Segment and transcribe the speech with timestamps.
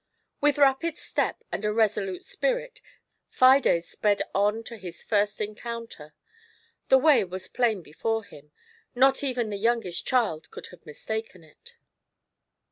[0.41, 2.81] With rapid step and a resolute spirit.
[3.29, 6.15] Fides sped on to his first encounter.
[6.87, 8.51] The way was plain before him;
[8.95, 11.75] not even the youngest child could have mistaken it.